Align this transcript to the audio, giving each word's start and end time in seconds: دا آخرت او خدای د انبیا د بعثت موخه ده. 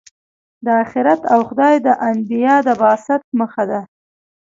دا 0.65 0.73
آخرت 0.85 1.21
او 1.33 1.39
خدای 1.49 1.75
د 1.85 1.87
انبیا 2.09 2.55
د 2.67 2.69
بعثت 2.81 3.21
موخه 3.37 3.63
ده. 3.71 3.81